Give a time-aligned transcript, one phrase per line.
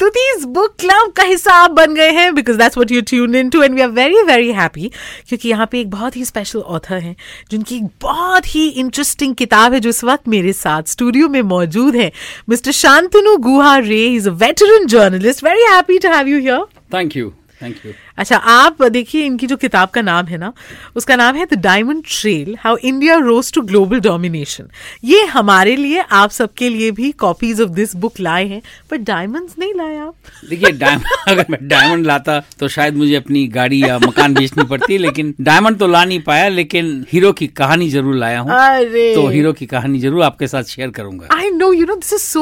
[0.00, 3.50] these book club का हिस्सा आप बन गए हैं because that's what you tune in
[3.50, 4.90] to and we are very very happy
[5.28, 7.14] क्योंकि यहाँ पे एक बहुत ही स्पेशल ऑथर हैं,
[7.50, 11.96] जिनकी एक बहुत ही इंटरेस्टिंग किताब है जो इस वक्त मेरे साथ स्टूडियो में मौजूद
[11.96, 12.10] है।
[12.48, 17.16] Mister Shantanu Guha Ray is a veteran journalist very happy to have you here thank
[17.16, 17.32] you
[17.62, 20.52] thank you अच्छा आप देखिए इनकी जो किताब का नाम है ना
[20.96, 24.68] उसका नाम है the diamond trail how India rose to global domination
[25.04, 29.54] ये हमारे लिए आप सबके लिए भी कॉपीज ऑफ़ दिस बुक लाए हैं पर डायमंड्स
[29.58, 30.14] नहीं लाए आप।
[30.50, 34.98] देखिए डायमंड अगर मैं डायमंड लाता तो शायद मुझे अपनी गाड़ी या मकान बेचनी पड़ती
[34.98, 38.50] लेकिन डायमंड तो ला नहीं पाया लेकिन हीरो की कहानी ज़रूर लाया हूँ।
[39.14, 42.32] तो हीरो की कहानी ज़रूर आपके साथ शेयर करूँगा। I know you know this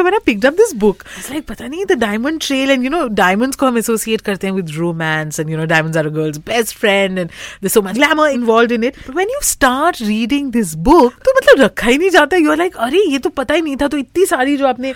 [0.00, 2.84] when I picked up this book, I was like, पता नहीं the diamond trail and
[2.84, 4.70] you know, diamonds को हम एसोसिएट करते हैं with
[5.00, 8.28] romance and you know, diamonds are a girl's best friend and there's so much glamour
[8.28, 8.96] involved in it.
[9.06, 12.36] But when you start reading this book, तो मतलब रखा ही नहीं जाता.
[12.36, 13.88] You are like, अरे ये तो पता ही नहीं था.
[13.88, 14.92] तो इतनी सारी जो आपने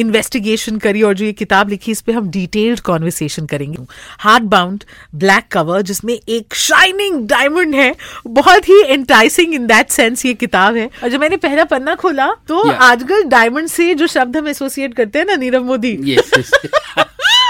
[0.00, 3.82] इन्वेस्टिगेशन करी और जो ये किताब लिखी इस पे हम डिटेल्ड कॉन्वर्सेशन करेंगे
[4.20, 4.84] हार्ड बाउंड
[5.24, 7.94] ब्लैक कवर जिसमें एक शाइनिंग डायमंड है
[8.26, 12.32] बहुत ही एंटाइसिंग इन दैट सेंस ये किताब है और जब मैंने पहला पन्ना खोला
[12.48, 12.80] तो Yeah.
[12.82, 16.50] आजकल डायमंड से जो शब्द हम एसोसिएट करते हैं ना नीरव मोदी Yes, yes.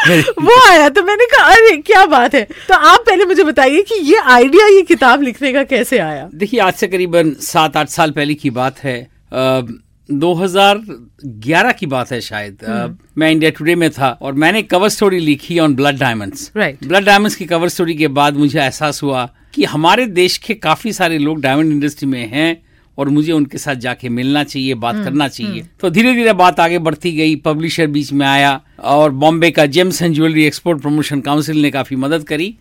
[0.43, 2.49] वो आया तो मैंने कहा अरे क्या बात है?
[2.69, 6.31] तो आप पहले मुझे बताइए कि ये आइडिया ये किताब लिखने का कैसे आया?
[6.35, 9.61] देखिए आज से करीबन सात आठ साल पहले की बात है। अ,
[10.11, 12.87] 2011 की बात है शायद। अ,
[13.19, 16.87] मैं इंडिया टुडे में था और मैंने कवर स्टोरी लिखी on blood diamonds Right.
[16.87, 20.93] Blood diamonds की कवर स्टोरी के बाद मुझे एहसास हुआ कि हमारे देश के काफ़ी
[20.93, 22.63] सारे लोग डायमंड इंडस्ट्री में हैं।
[22.99, 26.79] और मुझे उनके साथ जाके मिलना चाहिए बात करना चाहिए। तो धीरे धीरे बात आगे
[26.79, 31.63] बढ़ती गई पब्लिशर बीच में आया और बॉम्बे का gems and jewellery export promotion council
[31.63, 32.55] ने काफ़ी मदद करी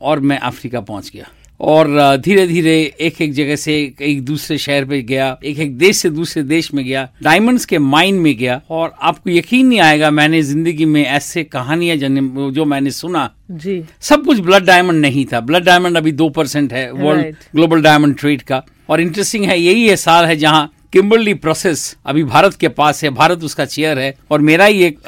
[0.00, 1.28] और मैं अफ्रीका पहुँच गया।
[1.62, 5.96] और धीरे धीरे एक एक जगह से एक, दूसरे शहर पे गया एक एक देश
[5.96, 10.10] से दूसरे देश में गया डायमंड्स के माइन में गया। और आपको यकीन नहीं आएगा
[10.10, 15.24] मैंने ज़िंदगी में ऐसे कहानियाँ जन- जो मैंने सुना। जी। सब कुछ ब्लड डायमंड नहीं
[15.24, 19.60] था। ब्लड डायमंड अभी दो परसेंट है वर्ल्ड ग्लोबल डायमंड ट्रेड का। और इंटरेस्टिंग है
[19.60, 23.98] यही है साल है जहाँ किम्बरली प्रोसेस अभी भारत के पास है भारत उसका चेयर
[23.98, 24.98] है और मेरा ही एक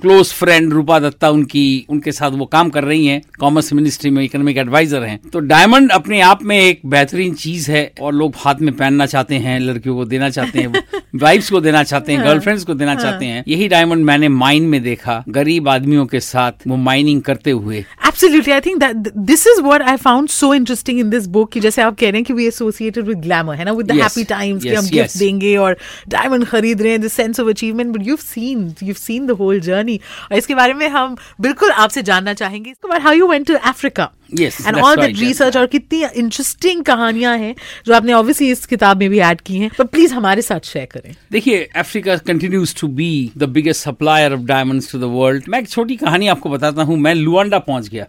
[0.00, 4.24] क्लोज फ्रेंड रूपा दत्ता उनकी उनके साथ वो काम कर रही हैं कॉमर्स मिनिस्ट्री में
[4.24, 8.54] इकोनॉमिक एडवाइजर हैं। तो डायमंड अपने आप में एक बेहतरीन चीज़ है और लोग हाथ
[8.60, 10.72] में पहनना चाहते हैं लड़कियों को देना चाहते हैं
[11.14, 14.82] वाइफ्स को देना चाहते हैं गर्लफ्रेंड्स को देना चाहते हैं। यही डायमंड मैंने माइन में
[14.82, 17.84] देखा गरीब आदमियों के साथ वो माइनिंग करते हुए।
[18.20, 21.60] Absolutely I think that this is what I found so interesting in this book कि
[21.60, 23.72] जैसे आप कह रहे हैं कि वी एसोसिएटेड विद ग्लैमर है ना?
[23.72, 25.76] विद द हैप्पी टाइम्स कि हम गिफ्ट देंगे और
[26.08, 29.26] डायमंड खरीद रहे हैं the sense of achievement but you have seen you have seen
[29.26, 30.00] the whole journey
[30.32, 33.54] और इसके बारे में हम बिल्कुल आपसे जानना चाहेंगे। इसके बाद how you went to
[33.54, 37.54] Africa Yes, and that's all right, that research और कितनी इंटरेस्टिंग कहानियाँ हैं
[37.86, 40.86] जो आपने ऑब्वियसली इस किताब में भी ऐड की हैं तो प्लीज़ हमारे साथ शेयर
[40.90, 45.58] करें। देखिए Africa continues to be the biggest supplier of diamonds to the world मैं
[45.60, 48.06] एक छोटी कहानी आपको बताता हूँ। मैं लुआंडा पहुँच गया।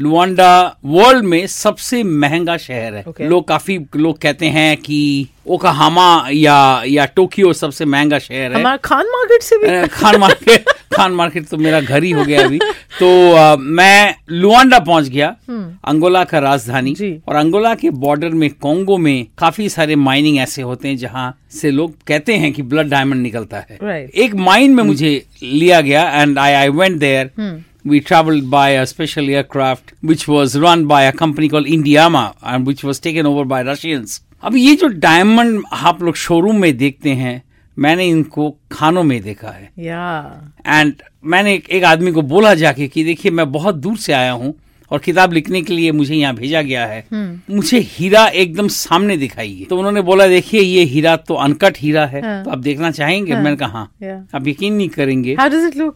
[0.00, 3.20] लुआंडा वर्ल्ड में सबसे महँगा शहर है। Okay.
[3.20, 8.76] लोग काफ़ी लोग कहते हैं कि ओकाहामा या या टोक्यो सबसे महँगा शहर है। हमारा
[8.76, 12.58] खान मार्केट से भी। खान मार्केट खान मार्केट तो मेरा घर ही हो गया अभी।
[12.98, 15.28] तो अ, मैं लुआंडा पहुँच गया
[15.84, 16.94] अंगोला का राजधानी।
[17.28, 21.70] और अंगोला के बॉर्डर में कोंगो में काफ़ी सारे माइनिंग ऐसे होते हैं जहाँ से
[21.70, 24.14] लोग कहते हैं कि ब्लड डायमंड निकलता है। Right.
[24.24, 27.30] एक माइन में मुझे लिया गया and I I went there
[27.84, 32.66] We traveled by a special aircraft which was run by a company called Indiama and
[32.66, 34.20] which was taken over by Russians.
[34.42, 37.42] अब ये जो डायमंड आप लोग शोरूम में देखते हैं
[37.78, 42.88] मैंने इनको खानों में देखा है yeah and मैंने एक, एक आदमी को बोला जाके
[42.88, 44.54] कि देखिए मैं बहुत दूर से आया हूँ
[44.90, 49.16] और किताब लिखने के लिए मुझे यहाँ भेजा गया है। हम्म। मुझे हीरा एकदम सामने
[49.16, 52.90] दिखाई तो उन्होंने बोला देखिए ये हीरा तो अनकट हीरा है। हाँ। तो आप देखना
[52.90, 53.34] चाहेंगे?
[53.34, 55.36] मैंने कहा हाँ। आप यकीन नहीं करेंगे?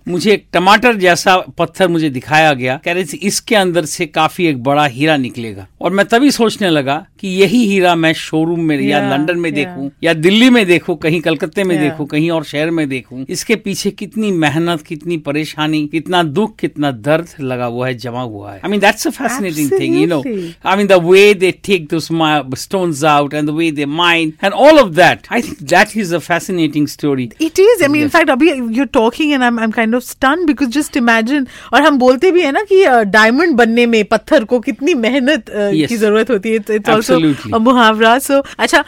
[0.09, 4.47] मुझे एक टमाटर जैसा पत्थर मुझे दिखाया गया। कह रहे थे इसके अंदर से काफ़ी
[4.47, 8.81] एक बड़ा हीरा निकलेगा। और मैं तभी सोचने लगा कि यही हीरा मैं शोरूम में
[8.81, 9.53] या लंदन में.
[9.55, 11.79] देखूँ या दिल्ली में देखूँ कहीं कलकत्ते में.
[11.81, 16.91] देखूँ कहीं और शहर में देखूँ। इसके पीछे कितनी मेहनत कितनी परेशानी कितना दुख कितना
[16.91, 20.18] दर्द लगा हुआ है जमा हुआ है। I mean That's a fascinating thing you know
[20.20, 20.70] Absolutely.
[20.72, 24.32] I mean, the way they take those mi- stones out and the way they mine
[24.48, 25.28] and all of that.
[25.38, 27.26] I think that is a fascinating story.
[27.48, 27.84] It is.
[27.88, 28.50] I mean, in fact, अभी
[28.80, 32.42] you're talking and I'm I'm kind of stunned because just imagine और हम बोलते भी
[32.42, 32.84] है ना कि
[33.16, 35.88] diamond बनने में पत्थर को कितनी मेहनत uh, Yes.
[35.90, 37.54] की जरूरत होती है इट्स आल्सो Absolutely.
[37.56, 38.84] अ मुहावरा सो अच्छा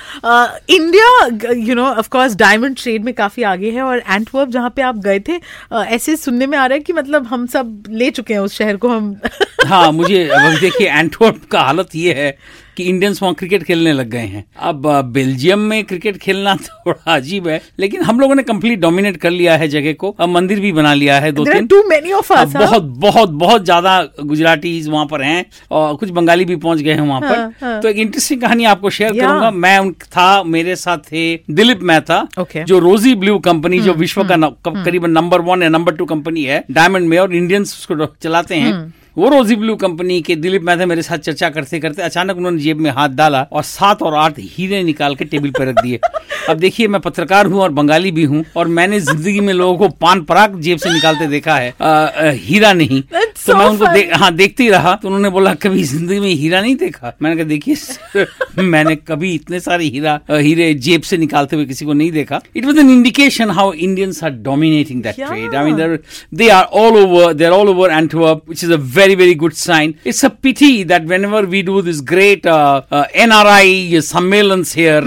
[0.78, 4.82] India you know of course diamond trade में काफी आगे है और एंटवर्प जहाँ पे
[4.92, 8.10] आप गए थे uh, ऐसे सुनने में आ रहा है कि मतलब हम सब ले
[8.20, 9.14] चुके हैं उस शहर को हम
[9.59, 12.37] हाँ मुझे अब देखिए एंटवर्प का हालत ये है
[12.77, 17.47] कि इंडियंस वहाँ क्रिकेट खेलने लग गए हैं। अब बेल्जियम में क्रिकेट खेलना थोड़ा अजीब
[17.49, 20.73] है लेकिन हम लोगों ने कंप्लीट डोमिनेट कर लिया है जगह को। अब मंदिर भी
[20.73, 25.23] बना लिया है दो तीन। टू मेनी ऑफ़ बहुत बहुत बहुत ज़्यादा गुजराती वहाँ पर
[25.23, 28.41] हैं और कुछ बंगाली भी पहुँच गए हैं वहाँ हाँ, पर। हाँ। तो एक इंटरेस्टिंग
[28.41, 32.65] कहानी आपको शेयर करूँगा। मैं उन था मेरे साथ थे दिलीप मेहता Okay.
[32.65, 34.37] जो रोजी ब्लू कंपनी जो विश्व का
[34.75, 38.73] करीबन नंबर वन या नंबर टू कंपनी है डायमंड में और इंडियंस उसको चलाते हैं।
[39.17, 42.79] वो रोजी ब्लू कंपनी के दिलीप मेहता मेरे साथ चर्चा करते करते अचानक उन्होंने जेब
[42.81, 45.99] में हाथ डाला और सात और आठ हीरे निकाल के टेबल पर रख दिए।
[46.49, 49.89] अब देखिए मैं पत्रकार हूँ और बंगाली भी हूँ और मैंने ज़िंदगी में लोगों को
[49.89, 53.67] पान पराग जेब से निकालते देखा है। अ, अ, हीरा नहीं। That's तो so मैं
[53.67, 57.13] उनको दे, हाँ देखते ही रहा। तो उन्होंने बोला कभी ज़िंदगी में हीरा नहीं देखा?
[57.23, 57.77] मैंने कहा देखिए
[58.63, 62.41] मैंने कभी इतने सारे हीरा अ, हीरे जेब से निकालते हुए किसी को नहीं देखा।
[62.57, 65.15] It was an indication how Indians are dominating that.
[65.17, 65.99] Trade I mean
[66.33, 69.99] they are all over they're all over antwerp which is a very very good sign.
[70.05, 75.03] It's a pity that whenever we do this great uh, uh, nri sammelans here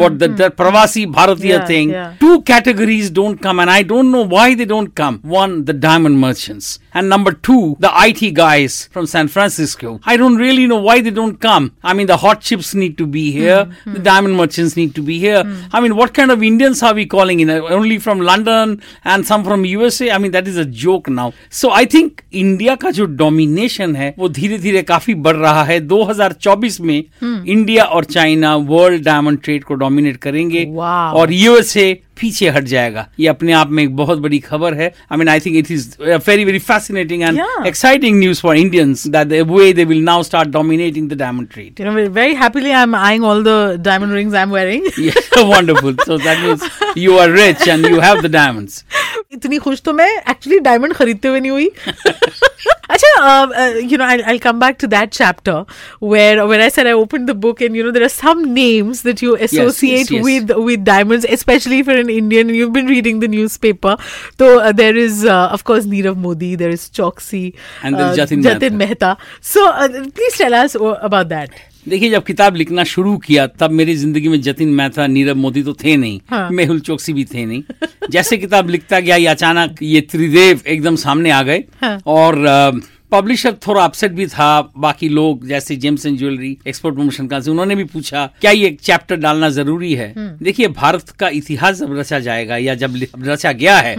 [0.00, 2.14] what the, the pravasi bharatiya Yeah, thing yeah.
[2.24, 5.16] two categories don't come and i don't know why they don't come.
[5.40, 6.68] One the diamond merchants
[6.99, 11.13] and number two the it guys from san francisco i don't really know why they
[11.19, 13.59] don't come i mean the hot chips need to be here
[13.95, 15.41] the diamond merchants need to be here
[15.73, 18.75] i mean what kind of indians are we calling in only from london
[19.15, 21.27] and some from usa i mean that is a joke now
[21.61, 25.79] so i think India का जो domination है वो धीरे धीरे काफी बढ़ रहा है
[25.87, 31.13] 2024 में इंडिया और चाइना वर्ल्ड डायमंड ट्रेड को डोमिनेट करेंगे Wow.
[31.19, 35.18] और यूएसए पीछे हट जाएगा। ये अपने आप में एक बहुत बड़ी खबर है। I
[35.18, 39.72] mean I think it is very very fascinating and exciting news for Indians that way
[39.72, 43.24] they will now start dominating the diamond trade you know very happily I am eyeing
[43.24, 45.10] all the diamond rings I am wearing
[45.52, 46.68] wonderful so that means
[46.98, 48.84] you are rich and you have the diamonds
[49.32, 51.70] इतनी खुश तो मैं actually diamond खरीदते हुए नहीं हुई।
[52.90, 55.64] Actually, uh, uh, you know, I'll, I'll come back to that chapter
[56.00, 59.02] where when I said I opened the book and you know there are some names
[59.02, 60.24] that you associate yes, yes, yes.
[60.24, 62.48] with with diamonds, especially for an Indian.
[62.48, 63.96] And you've been reading the newspaper,
[64.38, 68.18] so uh, there is uh, of course Nirav Modi, there is Choksi, and there is
[68.18, 69.16] uh, Jatin, Jatin Mehta.
[69.16, 69.18] Mehta.
[69.40, 71.50] So uh, please tell us about that.
[71.86, 75.72] देखिए जब किताब लिखना शुरू किया तब मेरी ज़िंदगी में जतिन मेहता नीरव मोदी तो
[75.74, 77.62] थे नहीं। हाँ। मेहुल चौकसी भी थे नहीं।
[78.10, 82.80] जैसे किताब लिखता गया ये अचानक ये त्रिदेव एकदम सामने आ गए। हाँ। और
[83.12, 87.74] पब्लिशर थोड़ा अपसेट भी था बाकी लोग जैसे gems and jewellery export promotion का उन्होंने
[87.74, 90.12] भी पूछा क्या ये एक चैप्टर डालना ज़रूरी है?
[90.42, 93.96] देखिए भारत का इतिहास जब रचा जाएगा या जब रचा गया है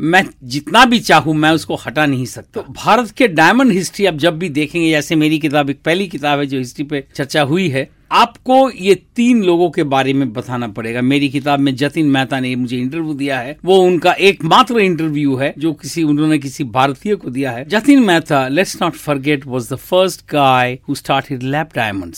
[0.00, 4.14] मैं जितना भी चाहूँ, मैं उसको हटा नहीं सकता। तो भारत के डायमंड हिस्ट्री आप
[4.14, 7.68] जब भी देखेंगे, जैसे मेरी किताब, एक पहली किताब है जो हिस्ट्री पे चर्चा हुई
[7.68, 12.40] है आपको ये तीन लोगों के बारे में बताना पड़ेगा। मेरी किताब में जतिन मेहता
[12.40, 17.14] ने मुझे इंटरव्यू दिया है। वो उनका एकमात्र इंटरव्यू है जो किसी उन्होंने किसी भारतीय
[17.14, 21.68] को दिया है। Jatin Mehta let's not forget was the first guy start hid lab
[21.76, 22.14] diamond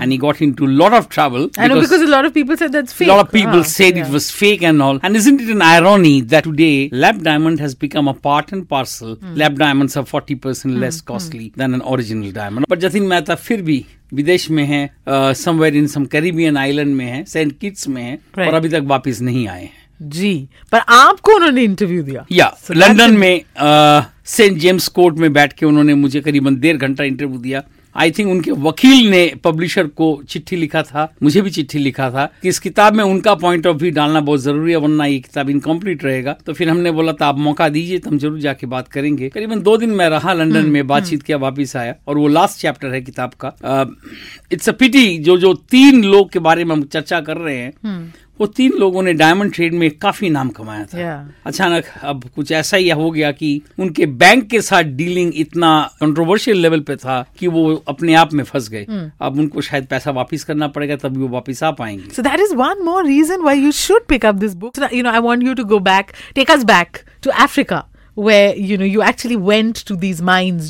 [0.00, 1.50] and he got into lord of travel
[3.00, 3.36] lot
[4.62, 6.22] and all and is in it an irony
[7.80, 13.84] become a part and parcel lab diamonds percent less costly diamond but Mehta फिर भी
[14.12, 18.48] विदेश में है somewhere in some Caribbean island में है Saint Kitts में है Right.
[18.48, 23.16] और अभी तक वापस नहीं आए हैं। जी पर आपको उन्होंने इंटरव्यू दिया। या लंदन
[23.16, 23.40] में
[24.26, 27.62] सेंट जेम्स कोर्ट में बैठ के उन्होंने मुझे करीबन डेढ़ घंटा इंटरव्यू दिया।
[27.96, 32.24] आई थिंक उनके वकील ने पब्लिशर को चिट्ठी लिखा था मुझे भी चिट्ठी लिखा था
[32.42, 35.50] कि इस किताब में उनका पॉइंट ऑफ़ व्यू डालना बहुत ज़रूरी है वरना ये किताब
[35.50, 38.88] इनकम्प्लीट रहेगा। तो फिर हमने बोला था आप मौका दीजिए तो हम ज़रूर जाके बात
[38.88, 42.60] करेंगे। करीबन दो दिन मैं रहा लंदन में बातचीत किया वापिस आया और वो लास्ट
[42.60, 43.54] चैप्टर है किताब का।
[44.52, 47.72] इट्स अ पिटी जो जो तीन लोग के बारे में हम चर्चा कर रहे हैं
[48.40, 51.46] वो तीन लोगों ने डायमंड ट्रेड में काफ़ी नाम कमाया था। Yeah.
[51.46, 56.56] अचानक अब कुछ ऐसा ही हो गया कि उनके बैंक के साथ डीलिंग इतना कंट्रोवर्शियल
[56.56, 58.86] लेवल पे था कि वो अपने आप में फंस गए।
[59.20, 62.54] अब उनको शायद पैसा वापस करना पड़ेगा तभी वो वापस आ पाएँगे। So that is
[62.54, 65.54] one more reason why you should pick up this book you know I I you
[65.54, 67.76] to go back take us back to to
[68.22, 70.20] Africa, where you know you actually went to these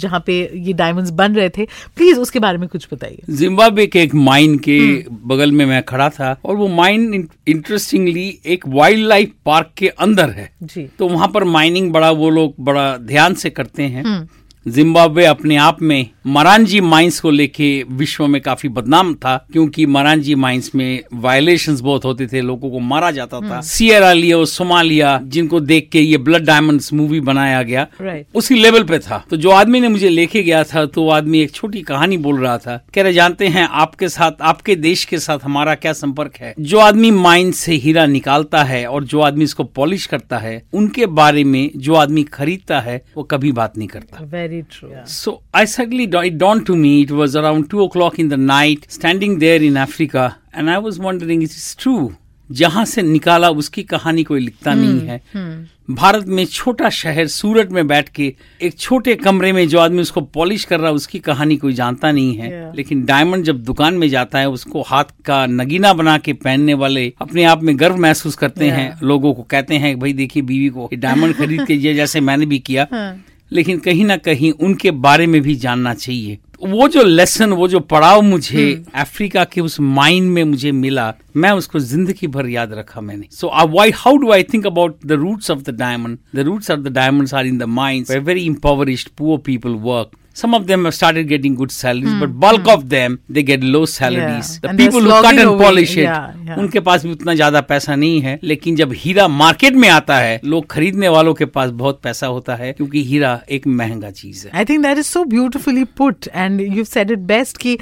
[0.00, 1.64] जहाँ पे ये diamonds बन रहे थे.
[1.96, 3.22] Please उसके बारे में कुछ बताइए.
[3.30, 8.68] जिम्बाब्वे के एक माइन के बगल में मैं खड़ा था और वो माइन इंटरेस्टिंगली एक
[8.68, 10.88] वाइल्ड लाइफ पार्क के अंदर है जी.
[10.98, 14.28] तो वहाँ पर माइनिंग बड़ा वो लोग बड़ा ध्यान से करते हैं
[14.70, 20.34] जिम्बाब्वे अपने आप में मरांजी माइंस को लेके विश्व में काफ़ी बदनाम था क्योंकि मरांजी
[20.34, 25.60] माइंस में वायलेशंस बहुत होते थे लोगों को मारा जाता था। सियरा लियो सोमालिया जिनको
[25.60, 27.86] देख के ये ब्लड डायमंड्स मूवी बनाया गया
[28.34, 31.40] उसी लेवल पे था। तो जो आदमी ने मुझे लेके गया था तो वो आदमी
[31.40, 35.18] एक छोटी कहानी बोल रहा था। कह रहे जानते हैं आपके साथ आपके देश के
[35.18, 36.54] साथ हमारा क्या संपर्क है?
[36.60, 41.06] जो आदमी माइन से हीरा निकालता है और जो आदमी इसको पॉलिश करता है उनके
[41.06, 44.24] बारे में जो आदमी खरीदता है वो कभी बात नहीं करता।
[44.58, 44.90] Very true.
[44.90, 45.04] Yeah.
[45.04, 48.86] So I suddenly it dawned to me it was around two o'clock in the night,
[48.90, 52.16] standing there in Africa, and I was wondering, is this true?
[52.50, 54.80] जहाँ से निकाला उसकी कहानी कोई लिखता hmm.
[54.80, 55.94] नहीं है hmm.
[55.96, 60.20] भारत में छोटा शहर सूरत में बैठ के एक छोटे कमरे में जो आदमी उसको
[60.20, 62.76] पॉलिश कर रहा है उसकी कहानी कोई जानता नहीं है Yeah.
[62.76, 67.12] लेकिन डायमंड जब दुकान में जाता है उसको हाथ का नगीना बना के पहनने वाले
[67.20, 68.78] अपने आप में गर्व महसूस करते Yeah.
[68.78, 72.46] हैं लोगों को कहते हैं भाई देखिए बीवी को डायमंड खरीद के दिया जैसे मैंने
[72.46, 72.86] भी किया
[73.52, 77.80] लेकिन कहीं ना कहीं उनके बारे में भी जानना चाहिए। वो जो लेसन वो जो
[77.80, 83.00] पड़ाव मुझे अफ्रीका के उस माइंड में मुझे मिला मैं उसको ज़िंदगी भर याद रखा
[83.00, 86.70] मैंने। So why how do I think about the roots of the diamond the roots
[86.70, 90.16] of the diamonds are in the mind very impoverished poor people work.
[90.40, 93.84] Some of them have started getting good salaries but bulk of them they get low
[93.92, 94.60] salaries Yeah.
[94.62, 96.58] the And people who cut and polish it Yeah, yeah.
[96.58, 100.40] उनके पास भी उतना ज़्यादा पैसा नहीं है लेकिन जब हीरा market में आता है
[100.44, 104.52] लोग खरीदने वालों के पास बहुत पैसा होता है क्योंकि हीरा एक महँगा चीज़ है
[104.62, 107.76] I think that is so beautifully put and you've said it best कि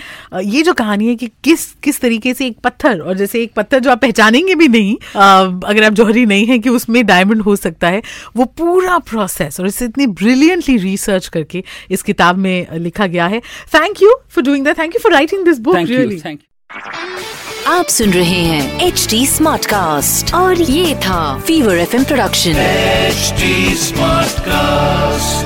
[0.55, 3.81] ये जो कहानी है कि किस किस तरीके से एक पत्थर और जैसे एक पत्थर
[3.81, 7.89] जो आप पहचानेंगे भी नहीं अगर आप जौहरी नहीं है कि उसमें डायमंड हो सकता
[7.89, 8.03] है
[8.37, 13.27] वो पूरा प्रोसेस और इसे इतनी ब्रिलियंटली रिसर्च करके इस किताब में अ, लिखा गया
[13.27, 13.41] है।
[13.75, 16.41] Thank you for doing that thank you for writing this book thank you really thank
[16.41, 22.51] you आप सुन रहे हैं एच डी स्मार्ट कास्ट और ये था fever F production
[22.51, 23.33] H
[23.79, 25.46] smart Smartcast.